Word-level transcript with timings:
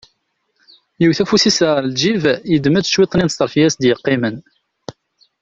Yewwet 1.01 1.19
afus-is 1.23 1.59
ɣer 1.67 1.81
lǧib, 1.91 2.23
yeddem-d 2.51 2.87
cwiṭ-nni 2.93 3.23
n 3.25 3.31
ṣṣarf 3.33 3.53
is-d-yeqqimen. 3.55 4.35